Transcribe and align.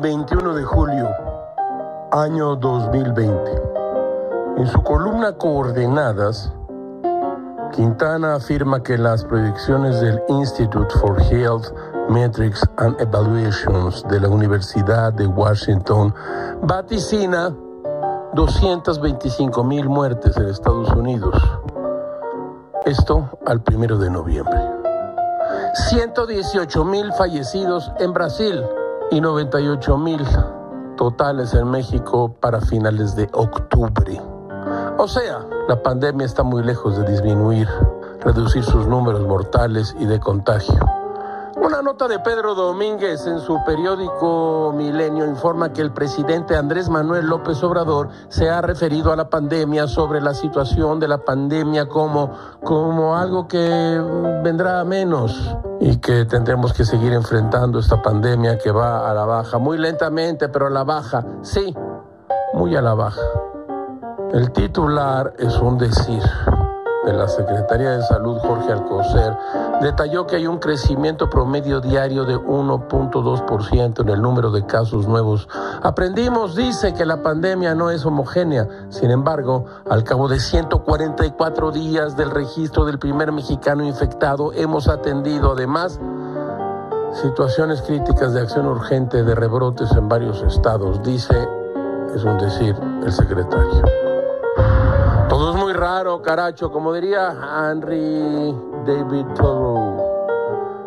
21 0.00 0.54
de 0.54 0.64
julio, 0.64 1.08
año 2.10 2.56
2020. 2.56 3.62
En 4.56 4.66
su 4.66 4.82
columna 4.82 5.32
Coordenadas, 5.32 6.52
Quintana 7.72 8.34
afirma 8.34 8.82
que 8.82 8.96
las 8.96 9.24
proyecciones 9.24 10.00
del 10.00 10.22
Institute 10.28 10.92
for 11.00 11.20
Health 11.20 11.66
Metrics 12.08 12.68
and 12.78 13.00
Evaluations 13.00 14.02
de 14.08 14.20
la 14.20 14.28
Universidad 14.28 15.12
de 15.12 15.26
Washington 15.26 16.14
vaticina 16.62 17.54
225 18.34 19.64
mil 19.64 19.88
muertes 19.88 20.36
en 20.36 20.48
Estados 20.48 20.90
Unidos. 20.90 21.34
Esto 22.84 23.28
al 23.46 23.60
primero 23.60 23.98
de 23.98 24.10
noviembre. 24.10 24.60
118 25.90 26.84
mil 26.84 27.12
fallecidos 27.12 27.90
en 27.98 28.12
Brasil 28.12 28.62
y 29.12 29.20
98 29.20 29.98
mil 29.98 30.22
totales 30.96 31.52
en 31.52 31.70
México 31.70 32.34
para 32.40 32.62
finales 32.62 33.14
de 33.14 33.28
octubre. 33.32 34.18
O 34.96 35.06
sea, 35.06 35.46
la 35.68 35.82
pandemia 35.82 36.24
está 36.24 36.42
muy 36.42 36.62
lejos 36.62 36.96
de 36.96 37.04
disminuir, 37.04 37.68
reducir 38.22 38.64
sus 38.64 38.86
números 38.86 39.20
mortales 39.26 39.94
y 40.00 40.06
de 40.06 40.18
contagio. 40.18 41.01
Una 41.64 41.80
nota 41.80 42.08
de 42.08 42.18
Pedro 42.18 42.56
Domínguez 42.56 43.24
en 43.24 43.38
su 43.38 43.62
periódico 43.64 44.74
Milenio 44.74 45.24
informa 45.24 45.72
que 45.72 45.80
el 45.80 45.92
presidente 45.92 46.56
Andrés 46.56 46.88
Manuel 46.88 47.26
López 47.26 47.62
Obrador 47.62 48.08
se 48.30 48.50
ha 48.50 48.60
referido 48.60 49.12
a 49.12 49.16
la 49.16 49.30
pandemia 49.30 49.86
sobre 49.86 50.20
la 50.20 50.34
situación 50.34 50.98
de 50.98 51.06
la 51.06 51.18
pandemia 51.18 51.86
como, 51.86 52.32
como 52.64 53.16
algo 53.16 53.46
que 53.46 53.58
vendrá 54.42 54.80
a 54.80 54.84
menos 54.84 55.56
y 55.78 55.98
que 55.98 56.24
tendremos 56.24 56.72
que 56.72 56.84
seguir 56.84 57.12
enfrentando 57.12 57.78
esta 57.78 58.02
pandemia 58.02 58.58
que 58.58 58.72
va 58.72 59.08
a 59.08 59.14
la 59.14 59.24
baja, 59.24 59.58
muy 59.58 59.78
lentamente, 59.78 60.48
pero 60.48 60.66
a 60.66 60.70
la 60.70 60.82
baja, 60.82 61.24
sí, 61.42 61.72
muy 62.54 62.74
a 62.74 62.82
la 62.82 62.94
baja. 62.94 63.22
El 64.32 64.50
titular 64.50 65.32
es 65.38 65.56
un 65.60 65.78
decir 65.78 66.22
de 67.04 67.12
la 67.12 67.28
Secretaría 67.28 67.90
de 67.90 68.02
Salud, 68.02 68.38
Jorge 68.38 68.72
Alcocer, 68.72 69.36
detalló 69.80 70.26
que 70.26 70.36
hay 70.36 70.46
un 70.46 70.58
crecimiento 70.58 71.28
promedio 71.28 71.80
diario 71.80 72.24
de 72.24 72.36
1.2% 72.36 74.00
en 74.00 74.08
el 74.08 74.22
número 74.22 74.50
de 74.50 74.64
casos 74.66 75.06
nuevos. 75.06 75.48
Aprendimos, 75.82 76.54
dice, 76.54 76.94
que 76.94 77.04
la 77.04 77.22
pandemia 77.22 77.74
no 77.74 77.90
es 77.90 78.04
homogénea. 78.04 78.68
Sin 78.90 79.10
embargo, 79.10 79.66
al 79.88 80.04
cabo 80.04 80.28
de 80.28 80.38
144 80.38 81.72
días 81.72 82.16
del 82.16 82.30
registro 82.30 82.84
del 82.84 82.98
primer 82.98 83.32
mexicano 83.32 83.84
infectado, 83.84 84.52
hemos 84.52 84.88
atendido 84.88 85.52
además 85.52 86.00
situaciones 87.12 87.82
críticas 87.82 88.32
de 88.32 88.40
acción 88.40 88.66
urgente 88.66 89.22
de 89.22 89.34
rebrotes 89.34 89.90
en 89.92 90.08
varios 90.08 90.42
estados, 90.42 91.02
dice, 91.02 91.48
es 92.14 92.24
un 92.24 92.38
decir, 92.38 92.74
el 93.04 93.12
secretario. 93.12 93.82
Todo 95.28 95.50
es 95.50 95.56
muy 95.56 95.61
raro, 95.82 96.22
caracho, 96.22 96.70
como 96.70 96.92
diría 96.92 97.34
Henry 97.72 98.56
David 98.86 99.26
Thoreau. 99.34 100.00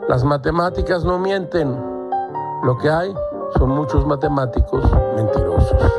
Las 0.07 0.23
matemáticas 0.23 1.03
no 1.03 1.19
mienten. 1.19 1.77
Lo 2.63 2.77
que 2.77 2.89
hay 2.89 3.13
son 3.57 3.71
muchos 3.71 4.05
matemáticos 4.05 4.89
mentirosos. 5.17 5.91